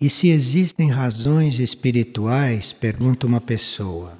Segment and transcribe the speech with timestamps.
[0.00, 4.18] E se existem razões espirituais, pergunta uma pessoa,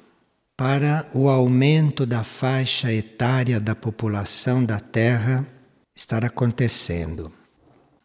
[0.55, 5.45] para o aumento da faixa etária da população da Terra
[5.93, 7.31] estar acontecendo?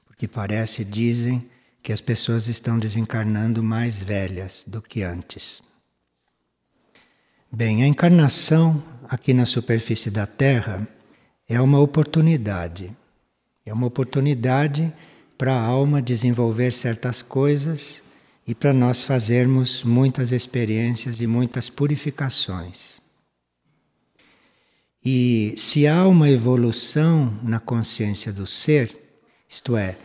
[0.06, 1.48] Porque parece, dizem,
[1.82, 5.62] que as pessoas estão desencarnando mais velhas do que antes.
[7.50, 10.86] Bem, a encarnação aqui na superfície da Terra
[11.48, 12.94] é uma oportunidade.
[13.64, 14.92] É uma oportunidade
[15.40, 18.02] para a alma desenvolver certas coisas
[18.46, 23.00] e para nós fazermos muitas experiências e muitas purificações.
[25.02, 28.94] E se há uma evolução na consciência do ser,
[29.48, 29.96] isto é,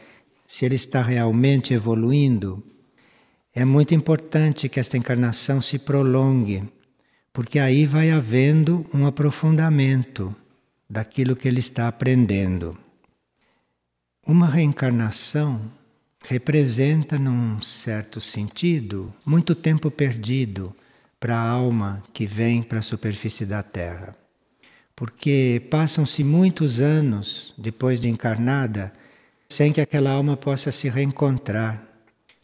[0.48, 2.64] se ele está realmente evoluindo,
[3.54, 6.64] é muito importante que esta encarnação se prolongue,
[7.34, 10.34] porque aí vai havendo um aprofundamento
[10.90, 12.85] daquilo que ele está aprendendo.
[14.28, 15.62] Uma reencarnação
[16.24, 20.76] representa, num certo sentido, muito tempo perdido
[21.20, 24.16] para a alma que vem para a superfície da Terra.
[24.96, 28.92] Porque passam-se muitos anos depois de encarnada
[29.48, 31.84] sem que aquela alma possa se reencontrar.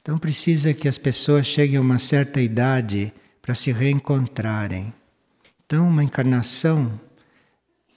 [0.04, 4.94] Então precisa que as pessoas cheguem a uma certa idade para se reencontrarem.
[5.66, 6.92] Então, uma encarnação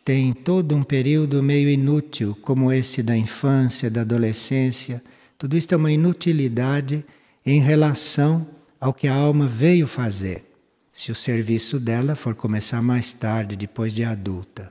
[0.05, 5.03] tem todo um período meio inútil, como esse da infância, da adolescência.
[5.39, 7.05] Tudo isso é uma inutilidade
[7.45, 8.47] em relação
[8.79, 10.45] ao que a alma veio fazer,
[10.93, 14.71] se o serviço dela for começar mais tarde, depois de adulta.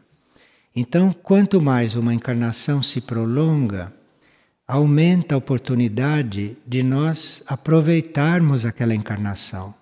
[0.76, 3.92] Então, quanto mais uma encarnação se prolonga,
[4.68, 9.74] aumenta a oportunidade de nós aproveitarmos aquela encarnação.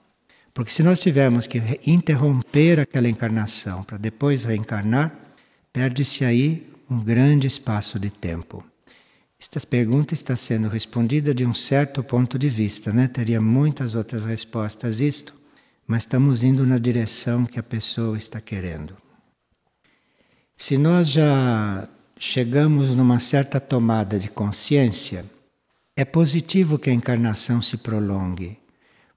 [0.54, 5.14] Porque se nós tivermos que interromper aquela encarnação para depois reencarnar,
[5.74, 8.64] perde-se aí um grande espaço de tempo.
[9.40, 13.08] Esta pergunta está sendo respondida de um certo ponto de vista, né?
[13.08, 15.34] Teria muitas outras respostas isto,
[15.88, 18.96] mas estamos indo na direção que a pessoa está querendo.
[20.56, 21.90] Se nós já
[22.20, 25.26] chegamos numa certa tomada de consciência,
[25.96, 28.60] é positivo que a encarnação se prolongue,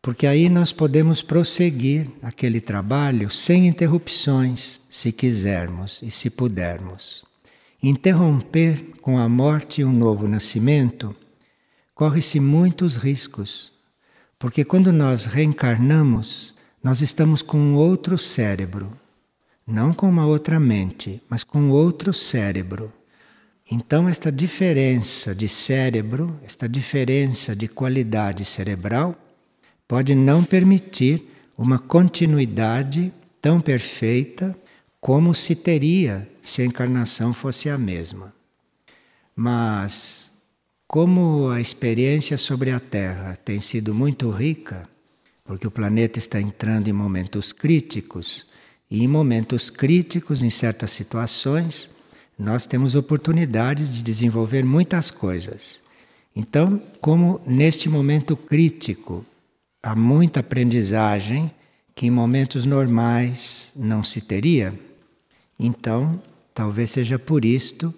[0.04, 7.24] porque aí nós podemos prosseguir aquele trabalho sem interrupções, se quisermos e se pudermos.
[7.82, 11.16] Interromper com a morte um novo nascimento
[11.94, 13.72] corre-se muitos riscos,
[14.38, 18.92] porque quando nós reencarnamos, nós estamos com um outro cérebro,
[19.66, 22.92] não com uma outra mente, mas com outro cérebro.
[23.72, 29.18] Então, esta diferença de cérebro, esta diferença de qualidade cerebral,
[29.86, 34.56] pode não permitir uma continuidade tão perfeita
[35.00, 38.32] como se teria se a encarnação fosse a mesma.
[39.36, 40.32] Mas,
[40.86, 44.88] como a experiência sobre a Terra tem sido muito rica,
[45.44, 48.46] porque o planeta está entrando em momentos críticos,
[48.90, 51.90] e em momentos críticos, em certas situações,
[52.38, 55.82] nós temos oportunidades de desenvolver muitas coisas.
[56.34, 59.24] Então, como neste momento crítico
[59.84, 61.52] há muita aprendizagem
[61.94, 64.78] que em momentos normais não se teria.
[65.58, 66.20] Então,
[66.54, 67.94] talvez seja por isto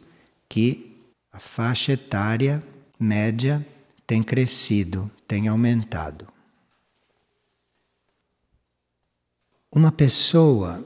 [0.49, 1.01] que
[1.33, 2.61] a faixa etária
[2.99, 3.65] média
[4.05, 6.27] tem crescido, tem aumentado.
[9.71, 10.85] Uma pessoa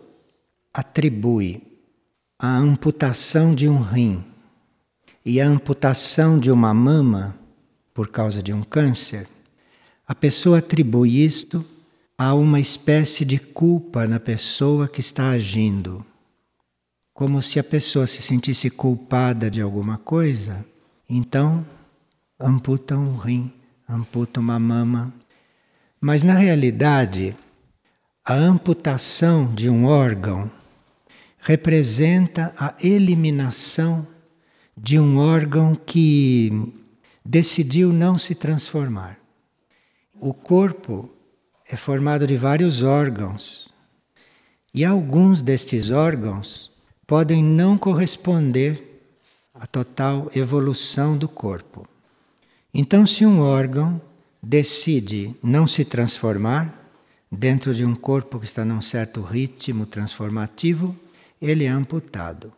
[0.72, 1.62] atribui
[2.38, 4.22] a amputação de um rim
[5.24, 7.38] e a amputação de uma mama
[7.94, 9.26] por causa de um câncer
[10.10, 11.64] a pessoa atribui isto
[12.18, 16.04] a uma espécie de culpa na pessoa que está agindo.
[17.14, 20.66] Como se a pessoa se sentisse culpada de alguma coisa,
[21.08, 21.64] então
[22.40, 23.52] amputa um rim,
[23.88, 25.14] amputa uma mama.
[26.00, 27.36] Mas na realidade,
[28.24, 30.50] a amputação de um órgão
[31.38, 34.04] representa a eliminação
[34.76, 36.50] de um órgão que
[37.24, 39.19] decidiu não se transformar.
[40.22, 41.08] O corpo
[41.66, 43.70] é formado de vários órgãos
[44.74, 46.70] e alguns destes órgãos
[47.06, 49.02] podem não corresponder
[49.54, 51.88] à total evolução do corpo.
[52.74, 53.98] Então, se um órgão
[54.42, 56.92] decide não se transformar
[57.32, 60.94] dentro de um corpo que está num certo ritmo transformativo,
[61.40, 62.52] ele é amputado.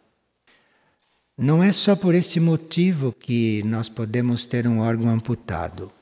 [1.38, 5.92] Não é só por este motivo que nós podemos ter um órgão amputado.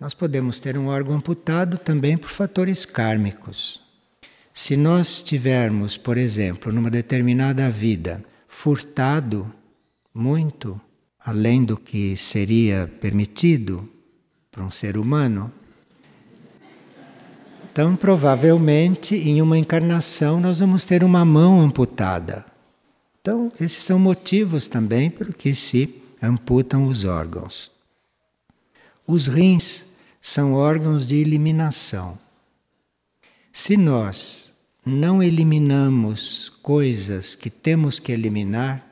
[0.00, 3.80] Nós podemos ter um órgão amputado também por fatores kármicos.
[4.54, 9.52] Se nós tivermos, por exemplo, numa determinada vida, furtado
[10.14, 10.80] muito
[11.18, 13.88] além do que seria permitido
[14.50, 15.52] para um ser humano.
[17.70, 22.46] Então, provavelmente, em uma encarnação, nós vamos ter uma mão amputada.
[23.20, 27.70] Então, esses são motivos também por que se amputam os órgãos.
[29.06, 29.87] Os rins
[30.28, 32.18] são órgãos de eliminação.
[33.50, 34.52] Se nós
[34.84, 38.86] não eliminamos coisas que temos que eliminar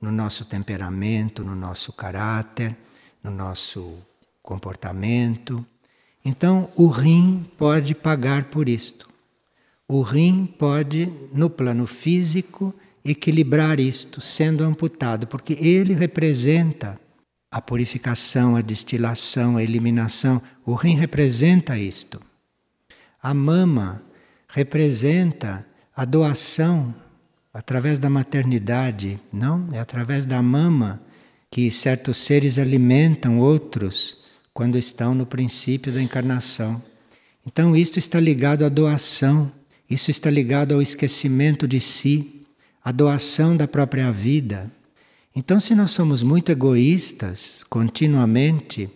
[0.00, 2.76] no nosso temperamento, no nosso caráter,
[3.20, 3.94] no nosso
[4.40, 5.66] comportamento,
[6.24, 9.10] então o rim pode pagar por isto.
[9.88, 12.72] O rim pode, no plano físico,
[13.04, 16.96] equilibrar isto, sendo amputado, porque ele representa
[17.56, 20.42] a purificação, a destilação, a eliminação.
[20.62, 22.20] O rim representa isto.
[23.22, 24.02] A mama
[24.46, 25.64] representa
[25.96, 26.94] a doação
[27.54, 29.70] através da maternidade, não?
[29.72, 31.00] É através da mama
[31.50, 34.18] que certos seres alimentam outros
[34.52, 36.82] quando estão no princípio da encarnação.
[37.46, 39.50] Então, isto está ligado à doação,
[39.88, 42.46] isso está ligado ao esquecimento de si,
[42.84, 44.70] à doação da própria vida.
[45.38, 48.88] Então, se nós somos muito egoístas continuamente,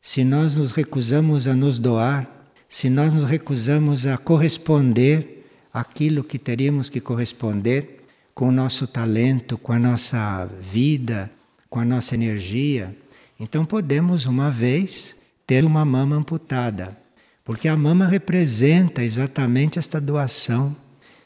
[0.00, 2.26] se nós nos recusamos a nos doar,
[2.66, 8.00] se nós nos recusamos a corresponder aquilo que teríamos que corresponder
[8.34, 11.30] com o nosso talento, com a nossa vida,
[11.68, 12.96] com a nossa energia,
[13.38, 15.16] então podemos, uma vez,
[15.46, 16.96] ter uma mama amputada,
[17.44, 20.74] porque a mama representa exatamente esta doação,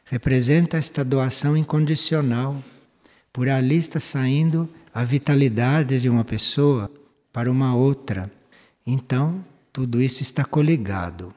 [0.07, 2.61] representa esta doação incondicional.
[3.37, 6.91] Por ali está saindo a vitalidade de uma pessoa
[7.31, 8.33] para uma outra.
[8.87, 11.35] Então, tudo isso está coligado.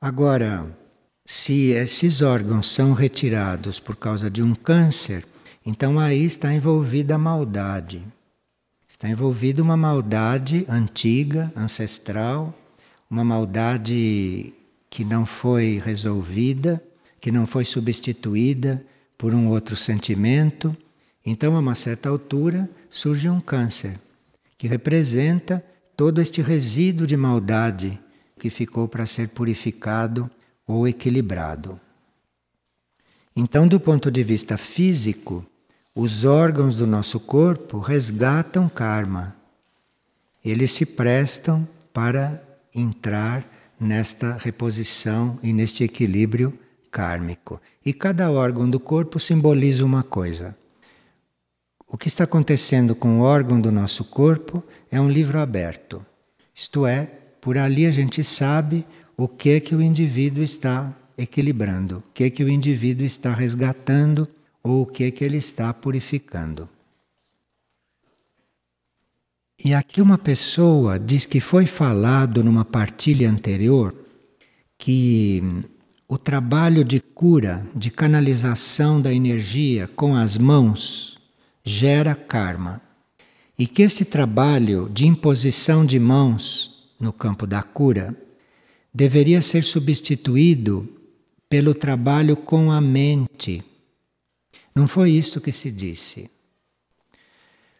[0.00, 0.64] Agora,
[1.24, 5.26] se esses órgãos são retirados por causa de um câncer,
[5.66, 8.00] então aí está envolvida a maldade.
[8.88, 12.56] Está envolvida uma maldade antiga, ancestral,
[13.10, 14.54] uma maldade
[14.88, 16.80] que não foi resolvida,
[17.20, 18.80] que não foi substituída
[19.16, 20.76] por um outro sentimento.
[21.24, 23.98] Então, a uma certa altura, surge um câncer,
[24.56, 25.64] que representa
[25.96, 27.98] todo este resíduo de maldade
[28.38, 30.30] que ficou para ser purificado
[30.66, 31.80] ou equilibrado.
[33.34, 35.44] Então, do ponto de vista físico,
[35.94, 39.34] os órgãos do nosso corpo resgatam karma.
[40.44, 42.42] Eles se prestam para
[42.74, 43.44] entrar
[43.80, 46.58] nesta reposição e neste equilíbrio
[46.96, 47.60] kármico.
[47.84, 50.56] E cada órgão do corpo simboliza uma coisa.
[51.86, 56.04] O que está acontecendo com o órgão do nosso corpo é um livro aberto.
[56.54, 57.04] Isto é,
[57.38, 62.42] por ali a gente sabe o que que o indivíduo está equilibrando, o que que
[62.42, 64.26] o indivíduo está resgatando
[64.62, 66.66] ou o que é que ele está purificando.
[69.62, 73.94] E aqui uma pessoa diz que foi falado numa partilha anterior
[74.78, 75.42] que
[76.08, 81.18] o trabalho de cura, de canalização da energia com as mãos
[81.64, 82.80] gera karma.
[83.58, 88.14] E que esse trabalho de imposição de mãos no campo da cura
[88.92, 90.88] deveria ser substituído
[91.48, 93.64] pelo trabalho com a mente
[94.76, 96.30] não foi isso que se disse.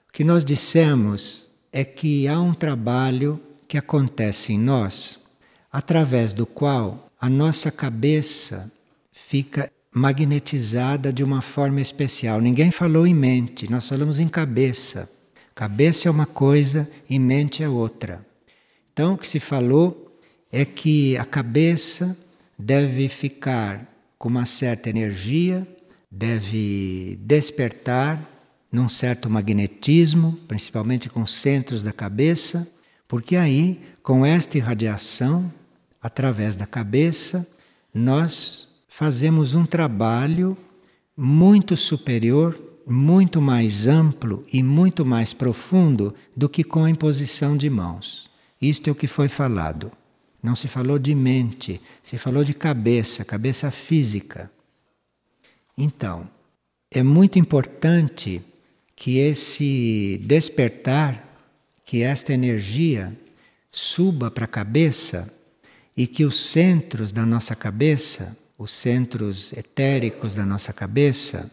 [0.09, 5.23] O que nós dissemos é que há um trabalho que acontece em nós,
[5.71, 8.71] através do qual a nossa cabeça
[9.13, 12.41] fica magnetizada de uma forma especial.
[12.41, 15.11] Ninguém falou em mente, nós falamos em cabeça.
[15.55, 18.25] Cabeça é uma coisa e mente é outra.
[18.93, 20.19] Então, o que se falou
[20.53, 22.17] é que a cabeça
[22.59, 25.67] deve ficar com uma certa energia
[26.11, 28.23] deve despertar
[28.71, 32.71] num certo magnetismo, principalmente com os centros da cabeça,
[33.09, 35.53] porque aí, com esta irradiação,
[36.07, 37.45] através da cabeça,
[37.93, 40.57] nós fazemos um trabalho
[41.17, 47.69] muito superior, muito mais amplo e muito mais profundo do que com a imposição de
[47.69, 48.31] mãos.
[48.63, 49.91] Isto é o que foi falado.
[50.41, 54.49] Não se falou de mente, se falou de cabeça, cabeça física.
[55.77, 56.31] Então,
[56.89, 58.41] é muito importante
[58.95, 61.37] que esse despertar,
[61.85, 63.13] que esta energia
[63.73, 65.35] suba para a cabeça
[65.97, 71.51] e que os centros da nossa cabeça, os centros etéricos da nossa cabeça,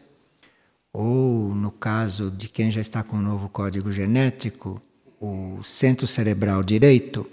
[0.92, 4.82] ou no caso de quem já está com o novo código genético,
[5.20, 7.26] o centro cerebral direito,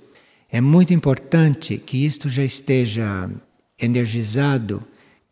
[0.49, 3.29] é muito importante que isto já esteja
[3.79, 4.83] energizado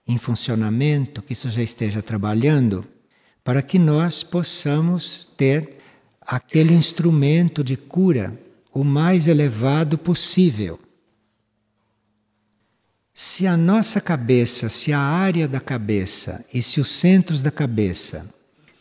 [0.06, 2.84] em funcionamento, que isso já esteja trabalhando,
[3.44, 5.78] para que nós possamos ter
[6.20, 8.38] aquele instrumento de cura
[8.72, 10.78] o mais elevado possível.
[13.20, 18.32] Se a nossa cabeça, se a área da cabeça e se os centros da cabeça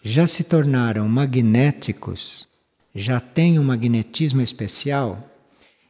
[0.03, 2.47] já se tornaram magnéticos,
[2.93, 5.27] já têm um magnetismo especial,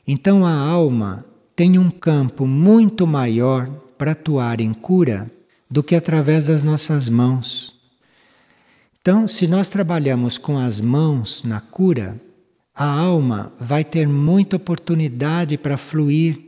[0.07, 1.25] então a alma
[1.57, 5.29] tem um campo muito maior para atuar em cura
[5.69, 7.75] do que através das nossas mãos.
[9.01, 12.17] Então, se nós trabalhamos com as mãos na cura,
[12.73, 16.46] a alma vai ter muita oportunidade para fluir,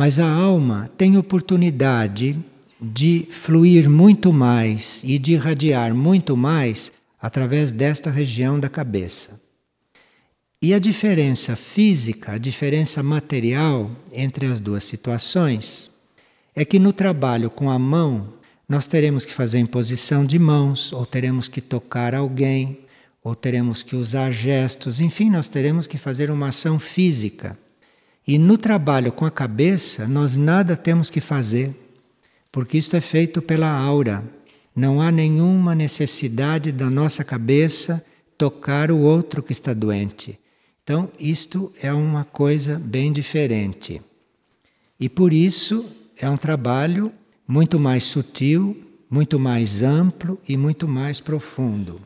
[0.00, 2.34] mas a alma tem oportunidade
[2.80, 6.90] de fluir muito mais e de irradiar muito mais
[7.20, 9.38] através desta região da cabeça.
[10.62, 15.90] E a diferença física, a diferença material entre as duas situações
[16.56, 18.32] é que no trabalho com a mão
[18.66, 22.78] nós teremos que fazer imposição de mãos, ou teremos que tocar alguém,
[23.22, 27.58] ou teremos que usar gestos, enfim, nós teremos que fazer uma ação física.
[28.26, 31.74] E no trabalho com a cabeça, nós nada temos que fazer,
[32.52, 34.24] porque isto é feito pela aura.
[34.74, 38.04] Não há nenhuma necessidade da nossa cabeça
[38.38, 40.38] tocar o outro que está doente.
[40.82, 44.00] Então, isto é uma coisa bem diferente.
[44.98, 45.84] E por isso
[46.16, 47.12] é um trabalho
[47.46, 48.76] muito mais sutil,
[49.10, 52.00] muito mais amplo e muito mais profundo.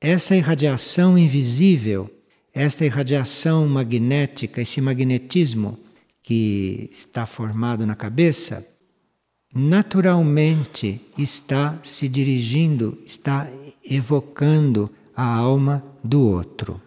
[0.00, 2.10] Essa irradiação invisível,
[2.54, 5.78] esta irradiação magnética, esse magnetismo
[6.22, 8.66] que está formado na cabeça,
[9.54, 13.48] naturalmente está se dirigindo, está
[13.84, 16.80] evocando a alma do outro.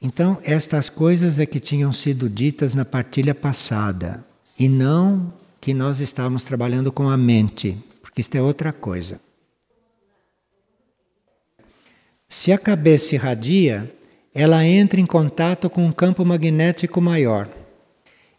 [0.00, 4.24] Então, estas coisas é que tinham sido ditas na partilha passada,
[4.58, 9.20] e não que nós estávamos trabalhando com a mente, porque isto é outra coisa.
[12.28, 13.92] Se a cabeça irradia,
[14.40, 17.48] ela entra em contato com um campo magnético maior.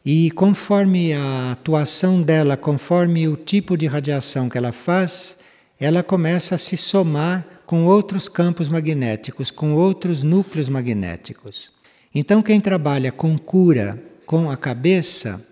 [0.05, 5.39] E conforme a atuação dela, conforme o tipo de radiação que ela faz,
[5.77, 11.69] ela começa a se somar com outros campos magnéticos, com outros núcleos magnéticos.
[12.15, 15.45] Então, quem trabalha com cura com a cabeça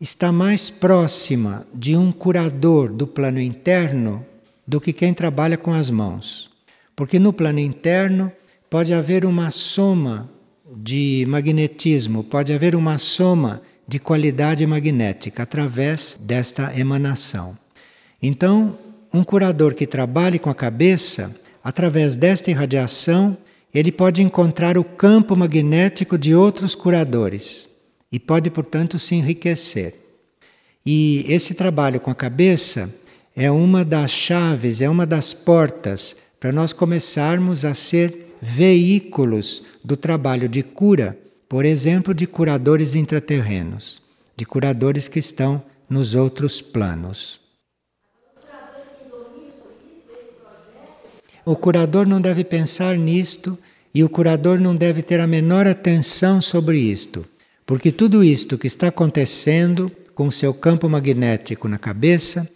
[0.00, 4.24] está mais próxima de um curador do plano interno
[4.64, 6.48] do que quem trabalha com as mãos.
[6.94, 8.30] Porque no plano interno
[8.70, 10.30] pode haver uma soma
[10.76, 17.58] de magnetismo, pode haver uma soma de qualidade magnética através desta emanação.
[18.22, 18.78] Então,
[19.12, 21.34] um curador que trabalhe com a cabeça
[21.64, 23.36] através desta irradiação,
[23.74, 27.68] ele pode encontrar o campo magnético de outros curadores
[28.12, 29.94] e pode, portanto, se enriquecer.
[30.86, 32.94] E esse trabalho com a cabeça
[33.34, 39.96] é uma das chaves, é uma das portas para nós começarmos a ser veículos do
[39.96, 41.18] trabalho de cura,
[41.48, 44.00] por exemplo, de curadores intraterrenos,
[44.36, 47.40] de curadores que estão nos outros planos.
[51.44, 53.58] O curador não deve pensar nisto
[53.94, 57.26] e o curador não deve ter a menor atenção sobre isto,
[57.66, 62.48] porque tudo isto que está acontecendo com o seu campo magnético na cabeça,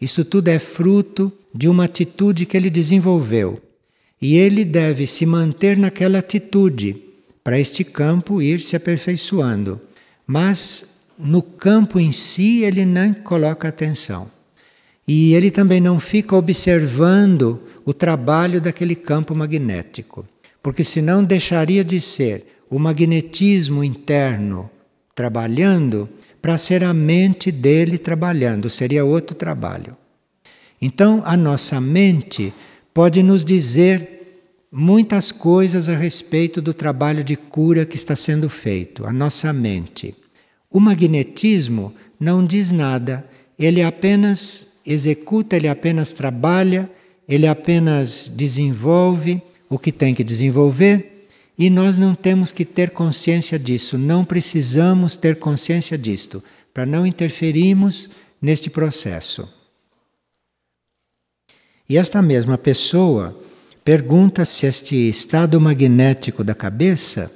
[0.00, 3.69] isso tudo é fruto de uma atitude que ele desenvolveu.
[4.20, 7.02] E ele deve se manter naquela atitude
[7.42, 9.80] para este campo ir se aperfeiçoando.
[10.26, 14.30] Mas no campo em si ele não coloca atenção.
[15.06, 20.26] E ele também não fica observando o trabalho daquele campo magnético,
[20.62, 24.70] porque senão deixaria de ser o magnetismo interno
[25.14, 26.08] trabalhando
[26.40, 29.96] para ser a mente dele trabalhando, seria outro trabalho.
[30.80, 32.54] Então, a nossa mente
[32.92, 34.20] pode nos dizer
[34.70, 40.14] muitas coisas a respeito do trabalho de cura que está sendo feito, a nossa mente.
[40.70, 43.26] O magnetismo não diz nada,
[43.58, 46.90] ele apenas executa, ele apenas trabalha,
[47.28, 51.26] ele apenas desenvolve o que tem que desenvolver
[51.60, 56.42] e nós não temos que ter consciência disso, não precisamos ter consciência disto,
[56.72, 58.08] para não interferirmos
[58.40, 59.59] neste processo.
[61.90, 63.36] E esta mesma pessoa
[63.82, 67.32] pergunta se este estado magnético da cabeça,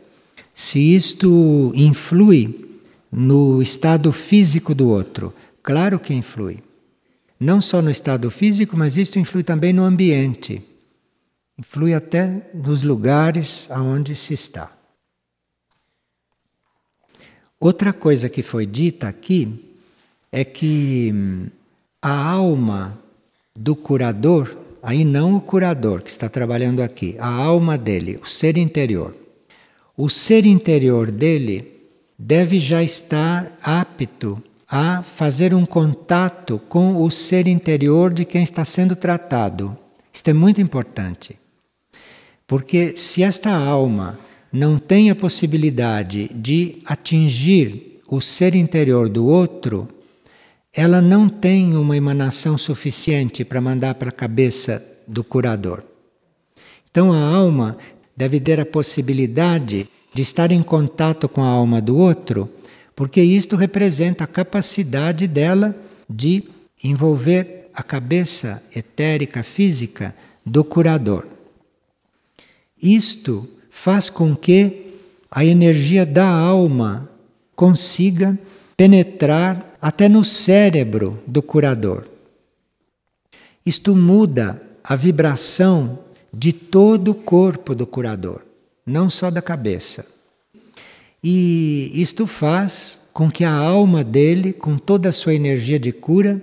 [0.55, 2.79] se isto influi
[3.11, 5.35] no estado físico do outro.
[5.61, 6.63] Claro que influi
[7.41, 10.63] não só no estado físico, mas isto influi também no ambiente.
[11.59, 14.71] Influi até nos lugares aonde se está.
[17.59, 19.75] Outra coisa que foi dita aqui
[20.31, 21.47] é que hum,
[22.01, 23.03] a alma
[23.57, 28.57] do curador, aí não o curador que está trabalhando aqui, a alma dele, o ser
[28.57, 29.15] interior.
[29.97, 31.73] o ser interior dele
[32.19, 38.65] deve já estar apto a fazer um contato com o ser interior de quem está
[38.65, 39.77] sendo tratado.
[40.13, 41.39] Isto é muito importante.
[42.45, 44.19] Porque se esta alma
[44.53, 49.89] não tem a possibilidade de atingir o ser interior do outro,
[50.75, 55.85] ela não tem uma emanação suficiente para mandar para a cabeça do curador.
[56.91, 57.79] Então a alma
[58.17, 62.51] deve ter a possibilidade de estar em contato com a alma do outro,
[62.95, 65.77] porque isto representa a capacidade dela
[66.11, 66.45] de
[66.83, 70.15] envolver a cabeça etérica física
[70.45, 71.27] do curador.
[72.81, 74.95] Isto faz com que
[75.31, 77.09] a energia da alma
[77.57, 78.39] consiga
[78.77, 82.05] penetrar até no cérebro do curador.
[83.67, 85.99] Isto muda a vibração
[86.33, 88.41] de todo o corpo do curador,
[88.87, 90.07] não só da cabeça.
[91.23, 96.43] E isto faz com que a alma dele, com toda a sua energia de cura,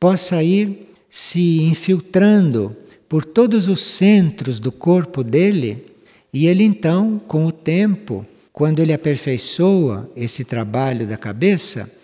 [0.00, 2.76] possa ir se infiltrando
[3.08, 5.86] por todos os centros do corpo dele,
[6.34, 11.99] e ele então, com o tempo, quando ele aperfeiçoa esse trabalho da cabeça,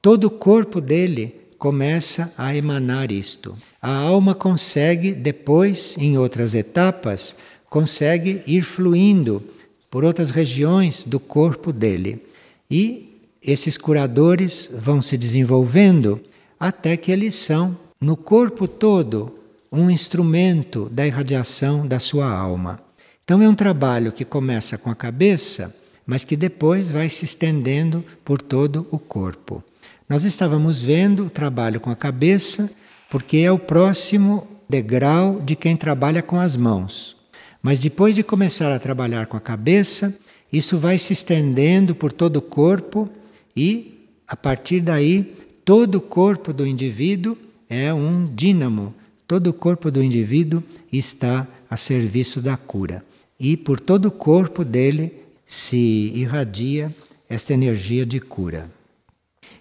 [0.00, 3.56] todo o corpo dele começa a emanar isto.
[3.82, 7.36] A alma consegue, depois, em outras etapas,
[7.68, 9.42] consegue ir fluindo
[9.90, 12.22] por outras regiões do corpo dele.
[12.70, 16.20] E esses curadores vão se desenvolvendo
[16.58, 19.34] até que eles são, no corpo todo,
[19.70, 22.80] um instrumento da irradiação da sua alma.
[23.24, 25.74] Então é um trabalho que começa com a cabeça,
[26.06, 29.62] mas que depois vai se estendendo por todo o corpo.
[30.08, 32.70] Nós estávamos vendo o trabalho com a cabeça,
[33.10, 37.14] porque é o próximo degrau de quem trabalha com as mãos.
[37.62, 40.18] Mas depois de começar a trabalhar com a cabeça,
[40.50, 43.06] isso vai se estendendo por todo o corpo
[43.54, 47.36] e, a partir daí, todo o corpo do indivíduo
[47.68, 48.94] é um dínamo.
[49.26, 53.04] Todo o corpo do indivíduo está a serviço da cura.
[53.38, 55.12] E por todo o corpo dele
[55.44, 56.94] se irradia
[57.28, 58.77] esta energia de cura.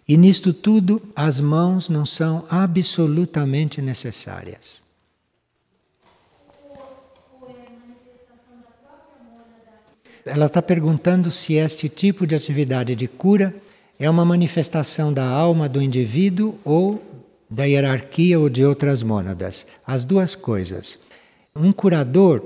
[0.07, 4.81] E nisto tudo, as mãos não são absolutamente necessárias.
[10.25, 13.55] Ela está perguntando se este tipo de atividade de cura
[13.99, 17.01] é uma manifestação da alma do indivíduo ou
[17.49, 19.65] da hierarquia ou de outras mônadas.
[19.85, 20.99] As duas coisas.
[21.55, 22.43] Um curador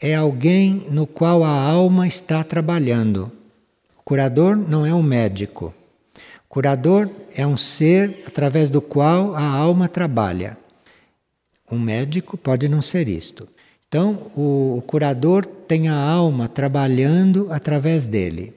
[0.00, 3.32] é alguém no qual a alma está trabalhando.
[3.98, 5.74] O curador não é um médico.
[6.54, 10.56] Curador é um ser através do qual a alma trabalha.
[11.68, 13.48] Um médico pode não ser isto.
[13.88, 18.54] Então, o, curador tem a alma trabalhando através dele.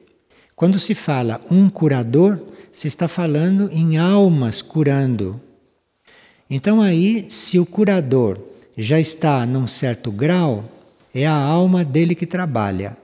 [0.55, 2.39] Quando se fala um curador,
[2.71, 5.41] se está falando em almas curando.
[6.47, 8.37] Então, aí, se o curador
[8.77, 10.65] já está num certo grau,
[11.15, 12.95] é a alma dele que trabalha.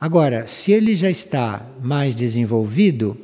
[0.00, 3.18] Agora, se ele já está mais desenvolvido,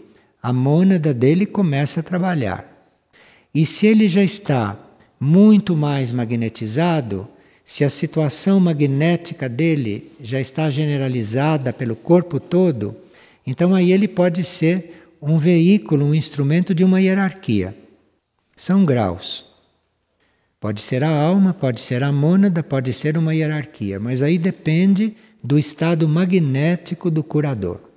[0.44, 2.70] a mônada dele começa a trabalhar.
[3.54, 4.78] E se ele já está
[5.18, 7.26] muito mais magnetizado,
[7.64, 12.94] se a situação magnética dele já está generalizada pelo corpo todo,
[13.46, 17.74] então aí ele pode ser um veículo, um instrumento de uma hierarquia.
[18.54, 19.46] São graus.
[20.60, 25.14] Pode ser a alma, pode ser a mônada, pode ser uma hierarquia, mas aí depende
[25.42, 27.93] do estado magnético do curador.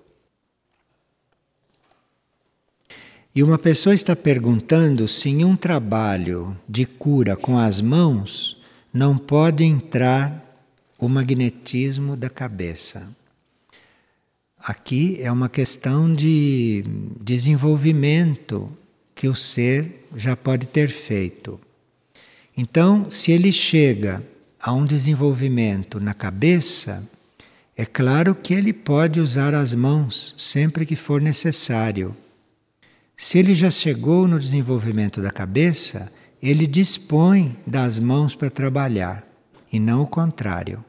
[3.38, 8.58] E uma pessoa está perguntando se em um trabalho de cura com as mãos
[8.92, 10.44] não pode entrar
[10.98, 13.16] o magnetismo da cabeça.
[14.58, 16.84] Aqui é uma questão de
[17.22, 18.76] desenvolvimento
[19.14, 21.60] que o ser já pode ter feito.
[22.58, 24.24] Então, se ele chega
[24.60, 27.08] a um desenvolvimento na cabeça,
[27.76, 32.18] é claro que ele pode usar as mãos sempre que for necessário.
[33.20, 39.28] Se ele já chegou no desenvolvimento da cabeça, ele dispõe das mãos para trabalhar,
[39.74, 40.86] e não o contrário.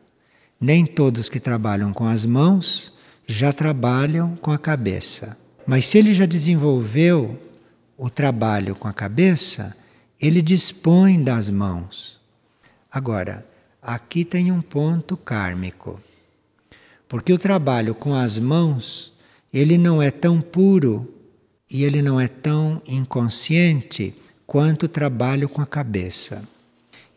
[0.60, 2.92] Nem todos que trabalham com as mãos
[3.26, 5.38] já trabalham com a cabeça.
[5.66, 7.40] Mas se ele já desenvolveu
[7.96, 9.74] o trabalho com a cabeça,
[10.20, 12.20] ele dispõe das mãos.
[12.92, 13.46] Agora,
[13.80, 15.98] aqui tem um ponto kármico.
[17.08, 19.14] Porque o trabalho com as mãos,
[19.50, 21.14] ele não é tão puro
[21.70, 24.14] e ele não é tão inconsciente
[24.46, 26.42] quanto o trabalho com a cabeça.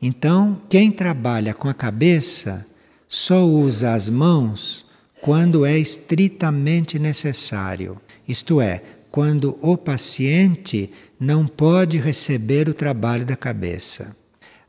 [0.02, 2.66] Então, quem trabalha com a cabeça
[3.08, 4.86] só usa as mãos
[5.22, 13.36] quando é estritamente necessário, isto é, quando o paciente não pode receber o trabalho da
[13.36, 14.16] cabeça.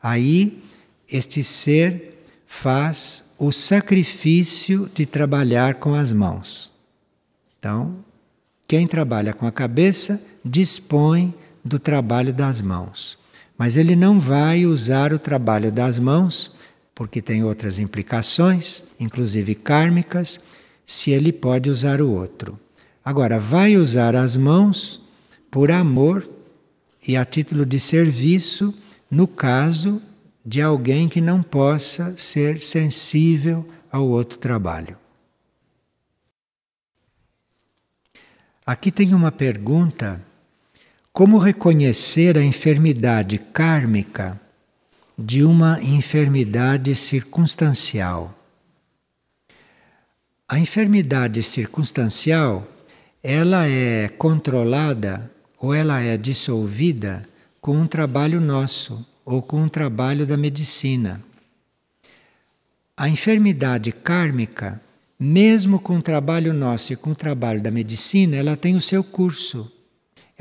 [0.03, 0.63] Aí,
[1.11, 6.71] este ser faz o sacrifício de trabalhar com as mãos.
[7.59, 8.05] Então,
[8.73, 13.19] quem trabalha com a cabeça dispõe do trabalho das mãos.
[13.59, 16.53] Mas ele não vai usar o trabalho das mãos,
[16.95, 20.41] porque tem outras implicações, inclusive kármicas,
[20.87, 22.59] se ele pode usar o outro.
[23.05, 25.03] Agora, vai usar as mãos
[25.51, 26.27] por amor
[27.07, 28.75] e a título de serviço,
[29.11, 30.01] no caso
[30.47, 35.02] de alguém que não possa ser sensível ao outro trabalho.
[38.73, 40.19] Aqui tem uma pergunta
[41.13, 44.41] como reconhecer a enfermidade kármica
[45.19, 48.35] de uma enfermidade circunstancial?
[50.49, 52.67] A enfermidade circunstancial,
[53.23, 57.29] ela é controlada ou ela é dissolvida
[57.61, 61.23] com um trabalho nosso ou com um trabalho da medicina.
[62.97, 64.81] A enfermidade kármica,
[65.23, 69.05] mesmo com o trabalho nosso e com o trabalho da medicina, ela tem o seu
[69.05, 69.71] curso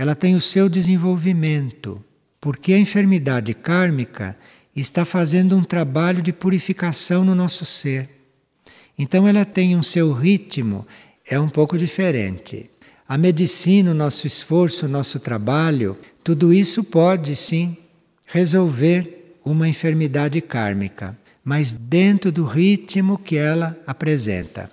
[0.02, 2.04] ela tem o seu desenvolvimento,
[2.40, 4.36] porque a enfermidade kármica
[4.76, 8.10] está fazendo um trabalho de purificação no nosso ser.
[8.98, 10.88] Então ela tem um seu ritmo,
[11.24, 12.68] é um pouco diferente.
[13.08, 17.78] A medicina, o nosso esforço, o nosso trabalho, tudo isso pode sim
[18.26, 24.72] resolver uma enfermidade kármica, mas dentro do ritmo que ela apresenta.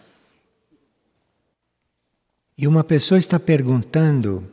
[2.56, 4.50] E uma pessoa está perguntando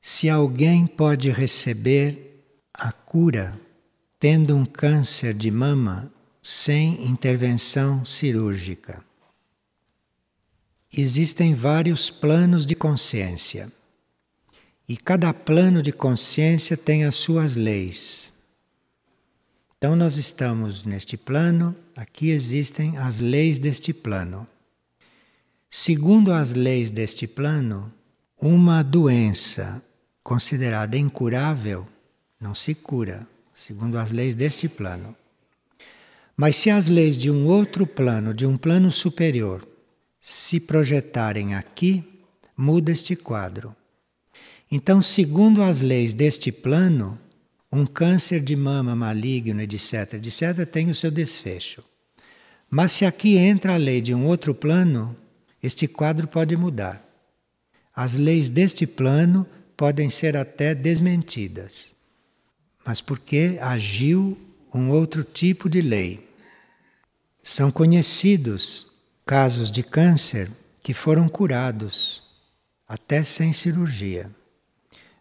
[0.00, 3.58] se alguém pode receber a cura
[4.18, 9.04] tendo um câncer de mama sem intervenção cirúrgica.
[10.92, 13.72] Existem vários planos de consciência.
[14.88, 18.31] E cada plano de consciência tem as suas leis.
[19.82, 24.46] Então, nós estamos neste plano, aqui existem as leis deste plano.
[25.68, 27.92] Segundo as leis deste plano,
[28.40, 29.82] uma doença
[30.22, 31.84] considerada incurável
[32.40, 35.16] não se cura, segundo as leis deste plano.
[36.36, 39.66] Mas se as leis de um outro plano, de um plano superior,
[40.20, 42.04] se projetarem aqui,
[42.56, 43.74] muda este quadro.
[44.70, 47.18] Então, segundo as leis deste plano,
[47.72, 51.82] um câncer de mama maligno, etc., etc., tem o seu desfecho.
[52.68, 55.16] Mas se aqui entra a lei de um outro plano,
[55.62, 57.02] este quadro pode mudar.
[57.94, 61.94] As leis deste plano podem ser até desmentidas,
[62.84, 64.38] mas porque agiu
[64.72, 66.28] um outro tipo de lei.
[67.42, 68.86] São conhecidos
[69.24, 70.50] casos de câncer
[70.82, 72.22] que foram curados,
[72.86, 74.30] até sem cirurgia.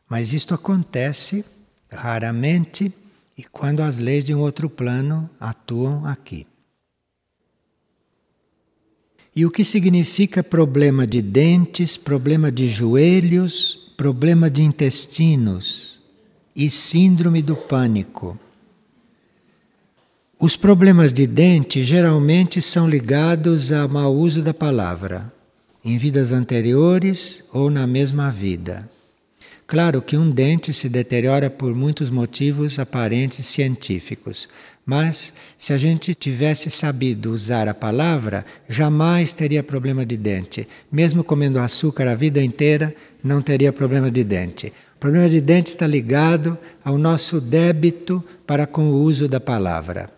[0.09, 1.45] Mas isto acontece
[1.91, 2.93] raramente
[3.37, 6.47] e quando as leis de um outro plano atuam aqui.
[9.35, 16.01] E o que significa problema de dentes, problema de joelhos, problema de intestinos
[16.55, 18.37] e síndrome do pânico.
[20.37, 25.31] Os problemas de dente geralmente são ligados ao mau uso da palavra,
[25.85, 28.89] em vidas anteriores ou na mesma vida.
[29.71, 34.49] Claro que um dente se deteriora por muitos motivos aparentes científicos,
[34.85, 40.67] mas se a gente tivesse sabido usar a palavra, jamais teria problema de dente.
[40.91, 44.73] Mesmo comendo açúcar a vida inteira, não teria problema de dente.
[44.97, 50.09] O problema de dente está ligado ao nosso débito para com o uso da palavra.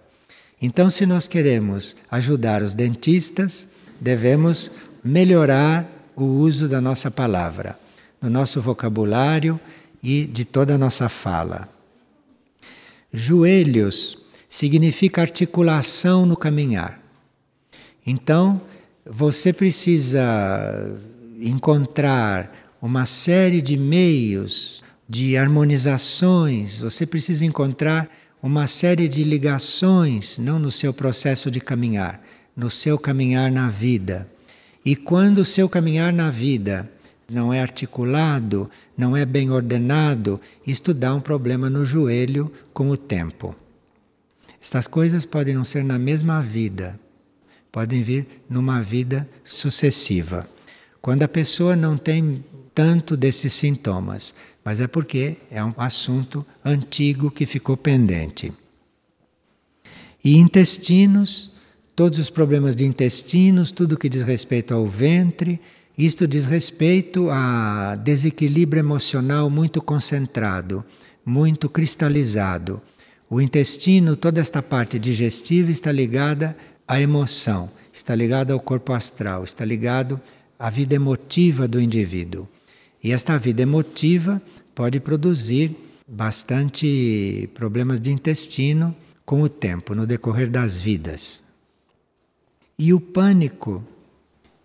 [0.59, 3.67] Então, se nós queremos ajudar os dentistas,
[4.01, 4.71] devemos
[5.03, 7.77] melhorar o uso da nossa palavra,
[8.23, 9.59] do nosso vocabulário
[10.01, 11.67] e de toda a nossa fala.
[13.11, 17.01] Joelhos significa articulação no caminhar.
[18.07, 18.61] Então,
[19.05, 20.97] você precisa
[21.41, 28.09] encontrar uma série de meios de harmonizações, você precisa encontrar
[28.41, 32.21] uma série de ligações, não no seu processo de caminhar,
[32.55, 34.29] no seu caminhar na vida.
[34.85, 36.89] E quando o seu caminhar na vida
[37.29, 42.97] não é articulado, não é bem ordenado, isto dá um problema no joelho com o
[42.97, 43.55] tempo.
[44.61, 46.99] Estas coisas podem não ser na mesma vida,
[47.71, 50.47] podem vir numa vida sucessiva.
[51.01, 54.33] Quando a pessoa não tem tanto desses sintomas,
[54.63, 58.53] mas é porque é um assunto antigo que ficou pendente.
[60.23, 61.53] E intestinos
[61.95, 65.59] todos os problemas de intestinos, tudo que diz respeito ao ventre,
[65.97, 70.83] isto diz respeito a desequilíbrio emocional muito concentrado,
[71.23, 72.81] muito cristalizado.
[73.29, 79.43] O intestino, toda esta parte digestiva está ligada à emoção, está ligada ao corpo astral,
[79.43, 80.19] está ligado
[80.57, 82.47] à vida emotiva do indivíduo.
[83.03, 84.41] E esta vida emotiva
[84.73, 85.75] pode produzir
[86.07, 91.41] bastante problemas de intestino com o tempo, no decorrer das vidas.
[92.77, 93.83] E o pânico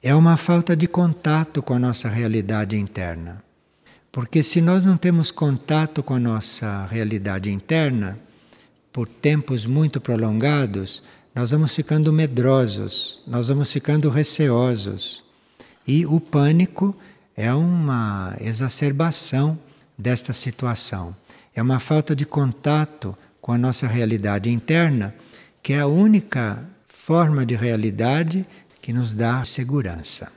[0.03, 3.43] é uma falta de contato com a nossa realidade interna.
[4.13, 8.19] Porque se nós não temos contato com a nossa realidade interna,
[8.93, 11.03] por tempos muito prolongados,
[11.35, 15.23] nós vamos ficando medrosos, nós vamos ficando receosos.
[15.87, 16.97] E o pânico
[17.37, 19.59] é uma exacerbação
[19.97, 21.15] desta situação.
[21.55, 25.15] É uma falta de contato com a nossa realidade interna,
[25.63, 28.47] que é a única forma de realidade
[28.89, 30.33] que nos dá segurança.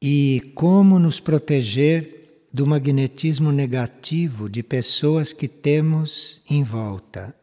[0.00, 7.36] E como nos proteger do magnetismo negativo de pessoas que temos em volta,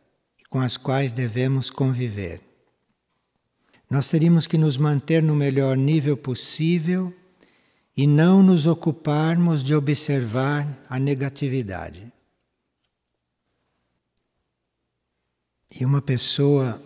[0.50, 2.42] com as quais devemos conviver.
[3.88, 7.14] Nós teríamos que nos manter no melhor nível possível
[7.96, 12.12] e não nos ocuparmos de observar a negatividade.
[15.80, 16.82] E uma pessoa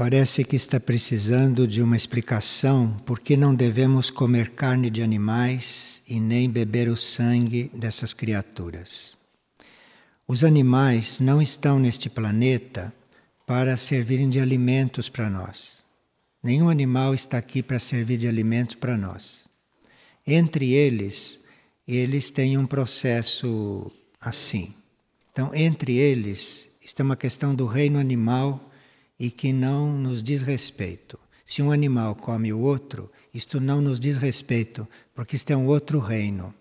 [0.00, 6.02] parece que está precisando de uma explicação por que não devemos comer carne de animais
[6.08, 9.14] e nem beber o sangue dessas criaturas.
[10.26, 12.90] Os animais não estão neste planeta
[13.46, 15.84] para servirem de alimentos para nós.
[16.42, 19.50] Nenhum animal está aqui para servir de alimento para nós.
[20.26, 21.44] Entre eles,
[21.86, 24.72] eles têm um processo assim.
[25.30, 28.69] Então, entre eles, está uma questão do reino animal
[29.20, 31.18] e que não nos diz respeito.
[31.44, 35.66] Se um animal come o outro, isto não nos diz respeito, porque isto é um
[35.66, 36.54] outro reino.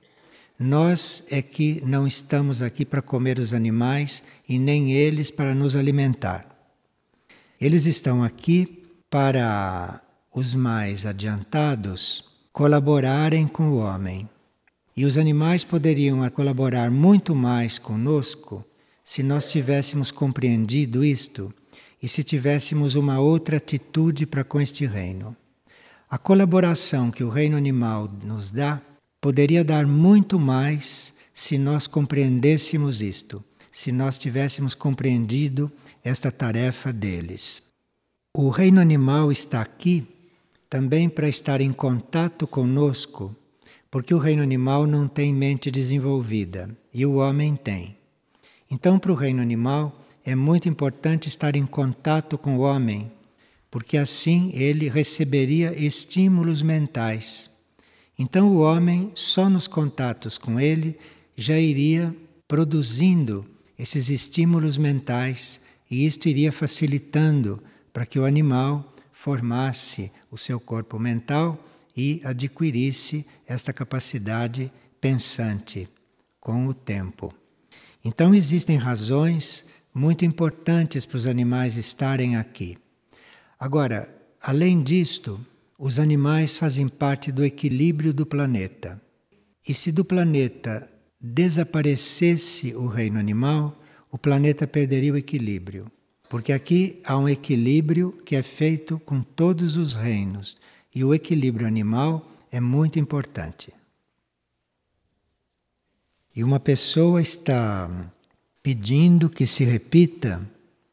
[0.60, 5.74] Nós é que não estamos aqui para comer os animais e nem eles para nos
[5.74, 6.46] alimentar.
[7.62, 10.02] Eles estão aqui para
[10.34, 14.30] os mais adiantados colaborarem com o homem.
[14.98, 18.66] E os animais poderiam colaborar muito mais conosco
[19.02, 21.54] se nós tivéssemos compreendido isto
[22.02, 25.36] e se tivéssemos uma outra atitude para com este reino.
[26.10, 28.82] A colaboração que o reino animal nos dá
[29.22, 35.72] poderia dar muito mais se nós compreendêssemos isto, se nós tivéssemos compreendido
[36.04, 37.62] esta tarefa deles.
[38.36, 40.08] O reino animal está aqui
[40.70, 43.36] também para estar em contato conosco,
[43.90, 47.98] porque o reino animal não tem mente desenvolvida e o homem tem.
[48.70, 53.12] Então, para o reino animal, é muito importante estar em contato com o homem,
[53.72, 57.50] porque assim ele receberia estímulos mentais.
[58.18, 60.98] Então, o homem, só nos contatos com ele,
[61.36, 62.14] já iria
[62.48, 63.46] produzindo
[63.78, 71.00] esses estímulos mentais, e isto iria facilitando para que o animal formasse o seu corpo
[71.00, 71.58] mental
[71.96, 75.88] e adquirisse esta capacidade pensante
[76.40, 77.34] com o tempo.
[78.04, 82.78] Então, existem razões muito importantes para os animais estarem aqui.
[83.60, 84.08] Agora,
[84.42, 85.40] além disto,
[85.78, 89.02] os animais fazem parte do equilíbrio do planeta.
[89.68, 93.78] E se do planeta desaparecesse o reino animal,
[94.12, 95.92] o planeta perderia o equilíbrio.
[96.30, 100.58] Porque aqui há um equilíbrio que é feito com todos os reinos.
[100.94, 103.74] E o equilíbrio animal é muito importante.
[106.36, 107.90] E uma pessoa está
[108.62, 110.42] pedindo que se repita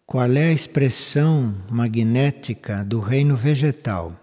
[0.07, 4.15] qual é a expressão magnética do reino vegetal.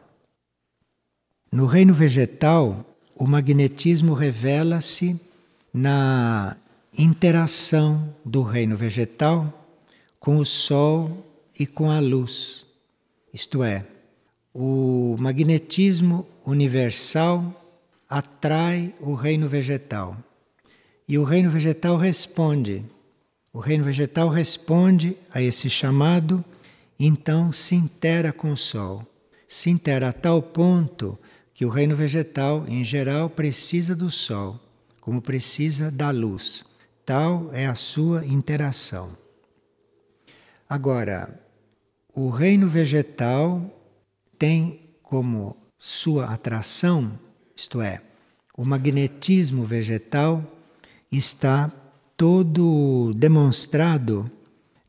[1.52, 5.20] No reino vegetal, o magnetismo revela-se
[5.74, 6.58] na
[6.98, 9.68] interação do reino vegetal
[10.20, 11.26] com o sol
[11.60, 12.66] e com a luz.
[13.34, 13.86] Isto é,
[14.54, 17.62] o magnetismo universal
[18.10, 20.16] atrai o reino vegetal.
[21.08, 22.86] E o reino vegetal responde
[23.54, 26.44] o reino vegetal responde a esse chamado,
[27.00, 29.06] então se intera com o Sol.
[29.48, 31.20] Se intera a tal ponto
[31.54, 34.60] que o reino vegetal, em geral, precisa do Sol,
[35.00, 36.66] como precisa da luz.
[37.06, 39.16] Tal é a sua interação.
[40.68, 41.40] Agora,
[42.16, 43.70] o reino vegetal
[44.40, 47.20] tem como sua atração,
[47.56, 48.02] isto é,
[48.58, 50.44] o magnetismo vegetal
[51.12, 51.72] está
[52.24, 54.32] todo demonstrado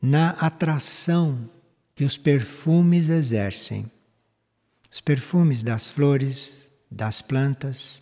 [0.01, 1.49] na atração
[1.93, 3.91] que os perfumes exercem.
[4.89, 8.01] Os perfumes das flores, das plantas,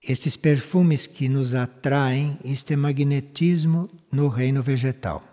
[0.00, 5.24] estes perfumes que nos atraem, isto é magnetismo no reino vegetal.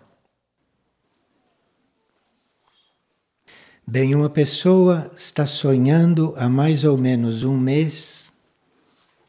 [3.86, 8.32] Bem, uma pessoa está sonhando há mais ou menos um mês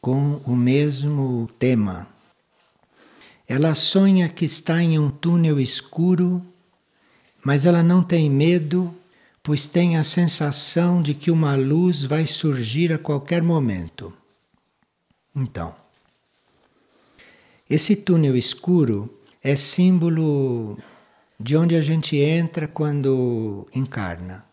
[0.00, 2.12] com o mesmo tema.
[3.46, 6.42] Ela sonha que está em um túnel escuro,
[7.44, 8.94] mas ela não tem medo,
[9.42, 14.12] pois tem a sensação de que uma luz vai surgir a qualquer momento.
[15.36, 15.74] Então,
[17.68, 20.78] esse túnel escuro é símbolo
[21.38, 24.44] de onde a gente entra quando encarna.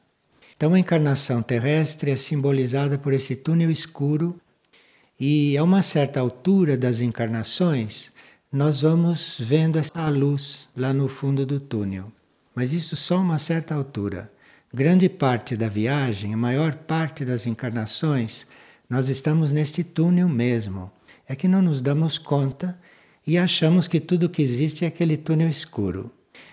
[0.57, 4.39] Então, a encarnação terrestre é simbolizada por esse túnel escuro,
[5.19, 8.11] e a uma certa altura das encarnações,
[8.51, 12.11] nós vamos vendo essa luz lá no fundo do túnel.
[12.53, 14.29] Mas isso só uma certa altura.
[14.73, 18.45] Grande parte da viagem, a maior parte das encarnações,
[18.89, 20.91] nós estamos neste túnel mesmo.
[21.25, 22.77] É que não nos damos conta
[23.25, 26.11] e achamos que tudo que existe é aquele túnel escuro.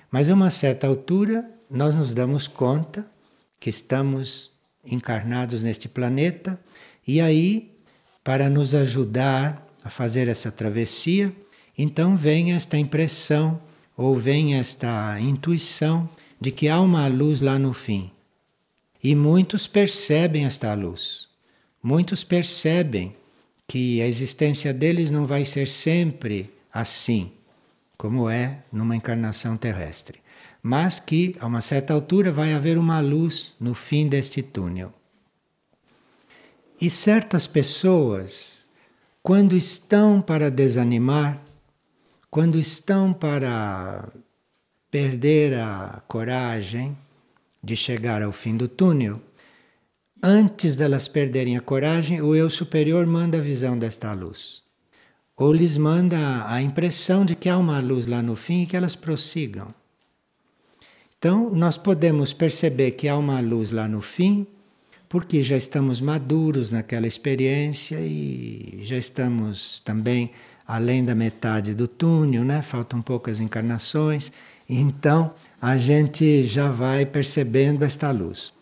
[0.08, 3.10] Mas a uma certa altura, nós nos damos conta
[3.58, 4.52] que estamos
[4.84, 6.60] encarnados neste planeta
[7.04, 7.76] e aí,
[8.22, 11.34] para nos ajudar a fazer essa travessia,
[11.78, 13.60] então vem esta impressão
[13.96, 16.08] ou vem esta intuição
[16.40, 18.10] de que há uma luz lá no fim.
[19.02, 21.28] E muitos percebem esta luz.
[21.80, 23.14] Muitos percebem
[23.66, 27.30] que a existência deles não vai ser sempre assim
[27.96, 30.20] como é numa encarnação terrestre,
[30.62, 34.92] mas que a uma certa altura vai haver uma luz no fim deste túnel.
[36.80, 38.68] E certas pessoas,
[39.20, 41.40] quando estão para desanimar,
[42.30, 44.08] quando estão para
[44.90, 46.96] perder a coragem
[47.62, 49.20] de chegar ao fim do túnel,
[50.22, 54.62] antes delas perderem a coragem, o eu superior manda a visão desta luz
[55.38, 58.76] ou lhes manda a impressão de que há uma luz lá no fim e que
[58.76, 59.72] elas prossigam.
[61.16, 64.46] Então, nós podemos perceber que há uma luz lá no fim,
[65.08, 70.32] porque já estamos maduros naquela experiência e já estamos também
[70.68, 72.62] além da metade do túnel, né?
[72.62, 74.30] Faltam poucas encarnações,
[74.68, 78.52] então a gente já vai percebendo esta luz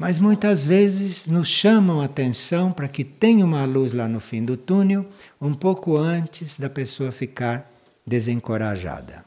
[0.00, 4.42] mas muitas vezes nos chamam a atenção para que tenha uma luz lá no fim
[4.42, 5.06] do túnel,
[5.38, 7.70] um pouco antes da pessoa ficar
[8.06, 9.22] desencorajada.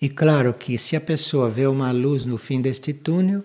[0.00, 3.44] E claro que se a pessoa vê uma luz no fim deste túnel,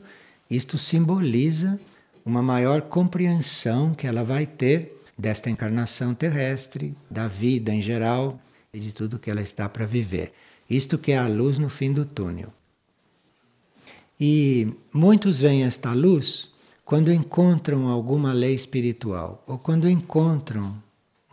[0.49, 1.79] isto simboliza
[2.25, 8.39] uma maior compreensão que ela vai ter desta encarnação terrestre, da vida em geral
[8.73, 10.33] e de tudo que ela está para viver.
[10.69, 12.53] Isto que é a luz no fim do túnel.
[14.19, 16.49] E muitos veem esta luz
[16.83, 20.81] quando encontram alguma lei espiritual ou quando encontram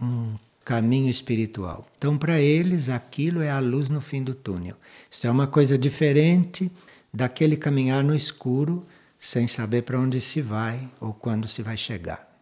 [0.01, 1.87] um caminho espiritual.
[1.99, 4.77] Então, para eles, aquilo é a luz no fim do túnel.
[5.11, 6.71] Isso é uma coisa diferente
[7.13, 8.85] daquele caminhar no escuro
[9.19, 12.34] sem saber para onde se vai ou quando se vai chegar.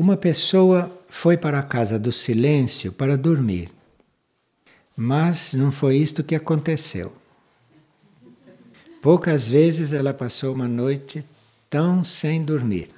[0.00, 3.70] Uma pessoa foi para a casa do silêncio para dormir.
[4.96, 7.12] Mas não foi isto que aconteceu.
[9.02, 11.22] Poucas vezes ela passou uma noite
[11.68, 12.90] tão sem dormir.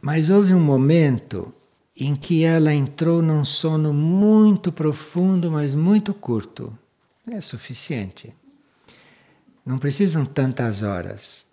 [0.00, 1.54] Mas houve um momento
[1.96, 6.76] em que ela entrou num sono muito profundo, mas muito curto.
[7.30, 8.34] É suficiente.
[9.64, 11.51] Não precisam tantas horas.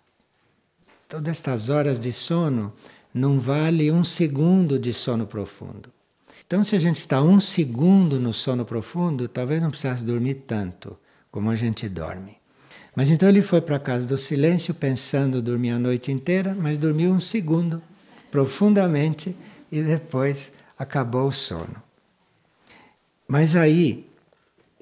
[1.10, 2.72] Todas estas horas de sono
[3.12, 5.90] não vale um segundo de sono profundo.
[6.46, 10.96] Então, se a gente está um segundo no sono profundo, talvez não precisasse dormir tanto
[11.28, 12.36] como a gente dorme.
[12.94, 16.78] Mas então ele foi para a casa do silêncio pensando dormir a noite inteira, mas
[16.78, 17.82] dormiu um segundo
[18.30, 19.34] profundamente
[19.70, 21.82] e depois acabou o sono.
[23.26, 24.06] Mas aí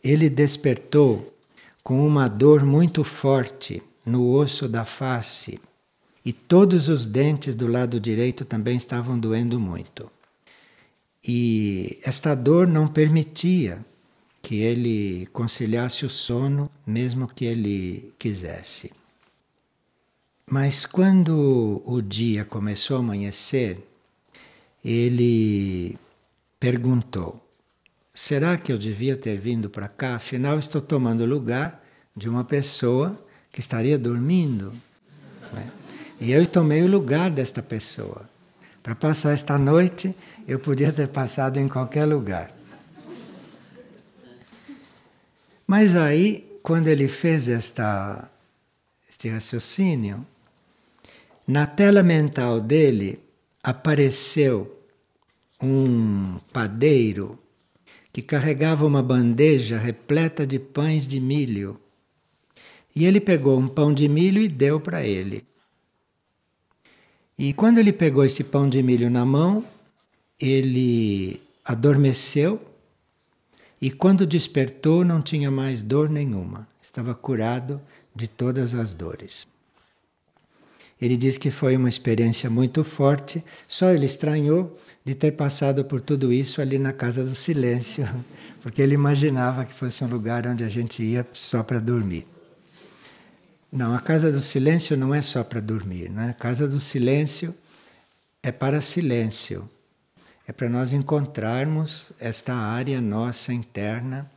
[0.05, 1.35] ele despertou
[1.83, 5.59] com uma dor muito forte no osso da face
[6.29, 10.13] e todos os dentes do lado direito também estavam doendo muito.
[11.27, 13.83] E esta dor não permitia
[14.43, 18.93] que ele conciliasse o sono, mesmo que ele quisesse.
[20.47, 23.79] Mas quando o dia começou a amanhecer,
[24.85, 25.99] ele
[26.61, 27.43] perguntou:
[28.13, 30.17] será que eu devia ter vindo para cá?
[30.17, 31.83] Afinal, estou tomando lugar
[32.15, 33.19] de uma pessoa
[33.51, 34.75] que estaria dormindo.
[36.21, 38.29] E eu tomei o lugar desta pessoa.
[38.83, 40.15] Para passar esta noite,
[40.47, 42.51] eu podia ter passado em qualquer lugar.
[45.67, 48.31] Mas aí, quando ele fez esta,
[49.09, 50.27] este raciocínio,
[51.47, 53.21] na tela mental dele
[53.63, 54.79] apareceu
[55.63, 57.39] um padeiro
[58.13, 61.79] que carregava uma bandeja repleta de pães de milho.
[62.95, 65.48] E ele pegou um pão de milho e deu para ele.
[67.39, 69.65] E quando ele pegou esse pão de milho na mão,
[70.41, 72.61] ele adormeceu
[73.81, 77.81] e quando despertou não tinha mais dor nenhuma, estava curado
[78.13, 79.47] de todas as dores.
[81.01, 86.01] Ele diz que foi uma experiência muito forte, só ele estranhou de ter passado por
[86.01, 88.05] tudo isso ali na Casa do Silêncio,
[88.61, 92.27] porque ele imaginava que fosse um lugar onde a gente ia só para dormir.
[93.71, 96.31] Não, a Casa do Silêncio não é só para dormir, né?
[96.31, 97.55] A Casa do Silêncio
[98.43, 99.69] é para silêncio.
[100.47, 104.31] É para nós encontrarmos esta área nossa interna,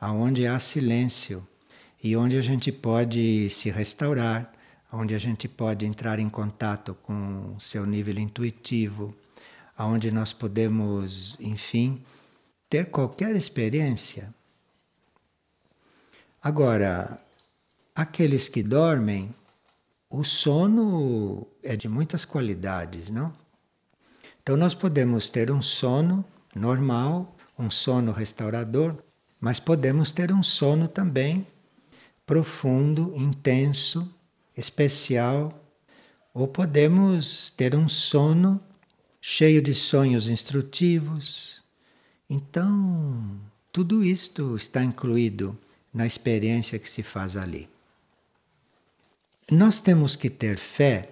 [0.00, 1.46] aonde há silêncio
[2.02, 4.50] e onde a gente pode se restaurar,
[4.90, 9.14] onde a gente pode entrar em contato com o seu nível intuitivo,
[9.76, 12.02] aonde nós podemos, enfim,
[12.70, 14.32] ter qualquer experiência.
[16.42, 17.20] Agora,
[17.98, 19.34] aqueles que dormem,
[20.08, 23.34] o sono é de muitas qualidades, não?
[24.40, 26.24] Então nós podemos ter um sono
[26.54, 28.94] normal, um sono restaurador,
[29.40, 31.44] mas podemos ter um sono também
[32.24, 34.08] profundo, intenso,
[34.56, 35.52] especial,
[36.32, 38.60] ou podemos ter um sono
[39.20, 41.64] cheio de sonhos instrutivos.
[42.30, 43.40] Então,
[43.72, 45.58] tudo isto está incluído
[45.92, 47.68] na experiência que se faz ali.
[49.50, 51.10] Nós temos que ter fé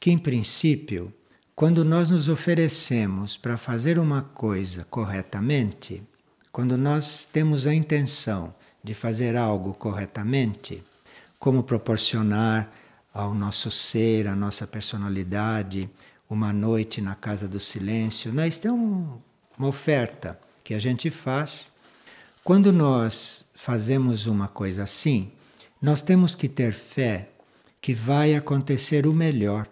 [0.00, 1.14] que, em princípio,
[1.54, 6.02] quando nós nos oferecemos para fazer uma coisa corretamente,
[6.50, 8.52] quando nós temos a intenção
[8.82, 10.82] de fazer algo corretamente,
[11.38, 12.68] como proporcionar
[13.14, 15.88] ao nosso ser, à nossa personalidade,
[16.28, 18.32] uma noite na casa do silêncio.
[18.32, 18.48] Né?
[18.48, 19.20] Isso é um,
[19.56, 21.70] uma oferta que a gente faz.
[22.42, 25.30] Quando nós fazemos uma coisa assim,
[25.80, 27.28] nós temos que ter fé
[27.82, 29.68] que vai acontecer o melhor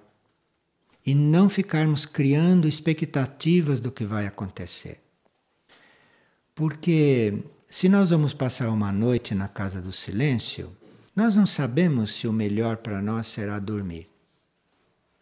[1.07, 5.01] e não ficarmos criando expectativas do que vai acontecer.
[6.55, 7.39] Porque
[7.69, 10.77] se nós vamos passar uma noite na casa do silêncio,
[11.15, 14.09] nós não sabemos se o melhor para nós será dormir.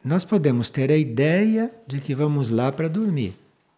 [0.03, 3.35] Nós podemos ter a ideia de que vamos lá para dormir,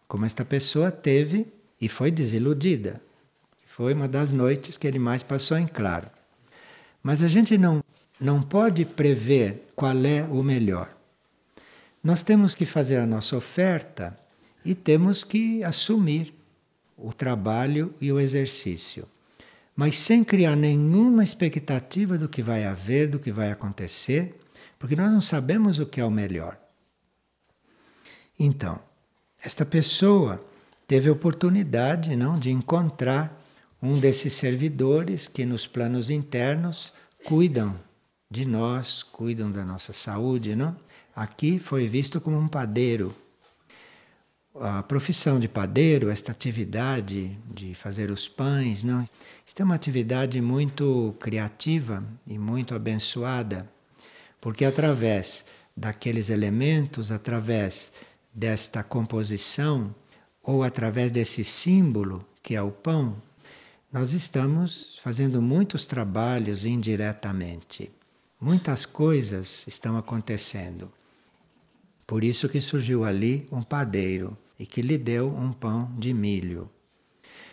[0.07, 1.45] como esta pessoa teve
[1.81, 3.01] e foi desiludida.
[3.65, 6.09] Foi uma das noites que ele mais passou em claro.
[7.03, 7.83] Mas a gente não,
[8.21, 10.95] não pode prever qual é o melhor.
[12.03, 14.17] Nós temos que fazer a nossa oferta
[14.63, 16.33] e temos que assumir
[16.95, 19.07] o trabalho e o exercício
[19.75, 24.39] mas sem criar nenhuma expectativa do que vai haver, do que vai acontecer,
[24.77, 26.55] porque nós não sabemos o que é o melhor.
[28.37, 28.79] Então,
[29.43, 30.43] esta pessoa
[30.87, 33.41] teve a oportunidade não, de encontrar
[33.81, 36.93] um desses servidores que nos planos internos
[37.25, 37.75] cuidam
[38.31, 40.73] de nós, cuidam da nossa saúde, não?
[41.13, 43.13] Aqui foi visto como um padeiro,
[44.55, 49.03] a profissão de padeiro, esta atividade de fazer os pães, não,
[49.45, 53.69] isso é uma atividade muito criativa e muito abençoada,
[54.39, 57.91] porque através daqueles elementos, através
[58.33, 59.93] desta composição
[60.41, 63.21] ou através desse símbolo que é o pão,
[63.91, 67.91] nós estamos fazendo muitos trabalhos indiretamente.
[68.43, 70.91] Muitas coisas estão acontecendo.
[72.07, 76.67] Por isso que surgiu ali um padeiro e que lhe deu um pão de milho.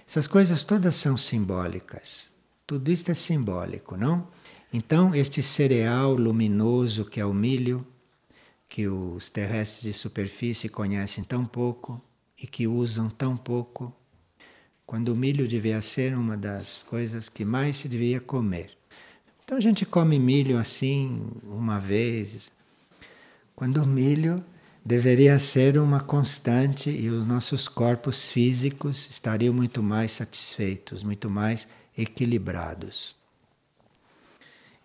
[0.09, 2.33] Essas coisas todas são simbólicas.
[2.67, 4.29] Tudo isto é simbólico, não?
[4.73, 7.87] Então, este cereal luminoso que é o milho,
[8.67, 12.03] que os terrestres de superfície conhecem tão pouco
[12.43, 13.95] e que usam tão pouco,
[14.87, 18.78] quando o milho devia ser uma das coisas que mais se devia comer.
[19.49, 22.53] Então a gente come milho assim uma vez,
[23.57, 24.45] quando o milho
[24.85, 31.67] deveria ser uma constante e os nossos corpos físicos estariam muito mais satisfeitos, muito mais
[31.97, 33.17] equilibrados.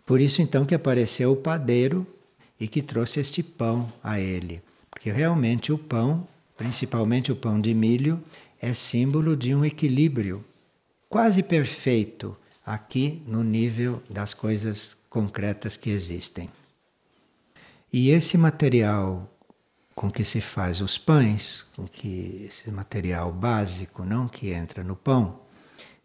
[0.06, 2.08] Por isso então que apareceu o padeiro
[2.58, 7.74] e que trouxe este pão a ele, porque realmente o pão, principalmente o pão de
[7.74, 8.18] milho,
[8.62, 10.42] é símbolo de um equilíbrio
[11.10, 16.50] quase perfeito aqui no nível das coisas concretas que existem.
[17.92, 19.30] E esse material
[19.96, 24.96] com que se faz os pães, com que esse material básico, não que entra no
[24.96, 25.40] pão,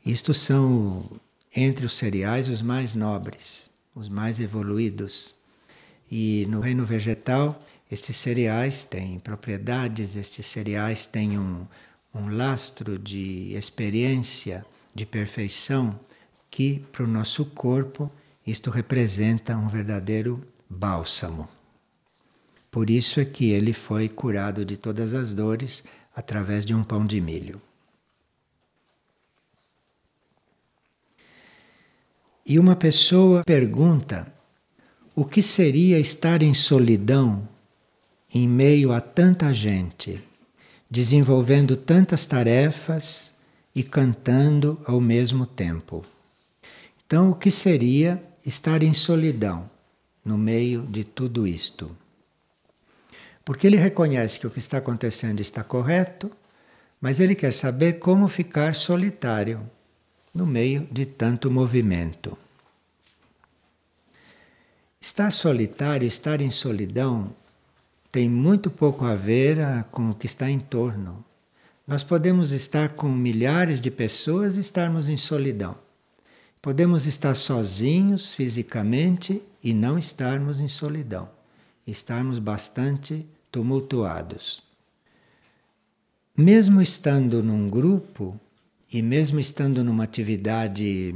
[0.05, 1.09] isto são
[1.55, 5.35] entre os cereais os mais nobres, os mais evoluídos.
[6.11, 7.59] E no reino vegetal,
[7.91, 11.67] estes cereais têm propriedades, estes cereais têm um,
[12.15, 15.99] um lastro de experiência, de perfeição,
[16.51, 18.11] que para o nosso corpo
[18.47, 21.49] isto representa um verdadeiro bálsamo.
[22.71, 25.85] Por isso é que ele foi curado de todas as dores
[26.15, 27.61] através de um pão de milho.
[32.45, 34.27] E uma pessoa pergunta:
[35.15, 37.47] o que seria estar em solidão
[38.33, 40.23] em meio a tanta gente,
[40.91, 43.35] desenvolvendo tantas tarefas
[43.75, 46.05] e cantando ao mesmo tempo?
[47.09, 49.71] Então, o que seria estar em solidão
[50.23, 51.91] no meio de tudo isto?
[53.43, 56.31] Porque ele reconhece que o que está acontecendo está correto,
[57.01, 59.63] mas ele quer saber como ficar solitário
[60.35, 62.37] no meio de tanto movimento.
[65.01, 67.35] Estar solitário, estar em solidão,
[68.13, 71.25] tem muito pouco a ver ah, com o que está em torno.
[71.87, 75.88] Nós podemos estar com milhares de pessoas e estarmos em solidão.
[76.61, 81.29] Podemos estar sozinhos fisicamente e não estarmos em solidão,
[81.87, 84.63] estarmos bastante tumultuados.
[86.37, 88.39] Mesmo estando num grupo,
[88.93, 91.15] e mesmo estando numa atividade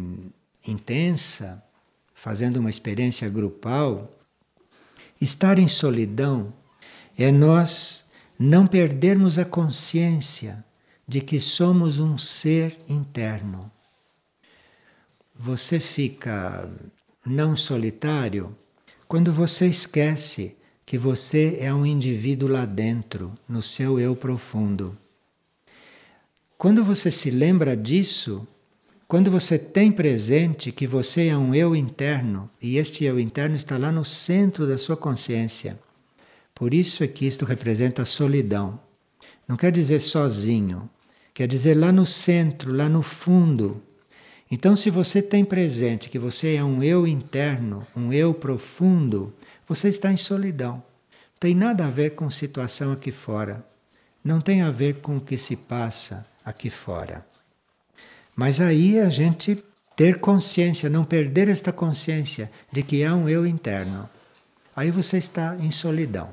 [0.66, 1.62] intensa,
[2.14, 4.12] fazendo uma experiência grupal,
[5.20, 6.52] estar em solidão
[7.16, 10.64] é nós não perdermos a consciência
[11.06, 13.70] de que somos um ser interno.
[15.44, 16.70] Você fica
[17.26, 18.56] não solitário
[19.08, 24.96] quando você esquece que você é um indivíduo lá dentro, no seu eu profundo.
[26.56, 28.46] Quando você se lembra disso,
[29.08, 33.76] quando você tem presente que você é um eu interno e este eu interno está
[33.76, 35.76] lá no centro da sua consciência.
[36.54, 38.78] Por isso é que isto representa solidão.
[39.48, 40.88] Não quer dizer sozinho,
[41.34, 43.82] quer dizer lá no centro, lá no fundo.
[44.54, 49.32] Então, se você tem presente que você é um eu interno, um eu profundo,
[49.66, 50.74] você está em solidão.
[50.74, 53.64] Não tem nada a ver com situação aqui fora.
[54.22, 57.26] Não tem a ver com o que se passa aqui fora.
[58.36, 59.64] Mas aí a gente
[59.96, 64.06] ter consciência, não perder esta consciência de que há um eu interno.
[64.76, 66.30] Aí você está em solidão.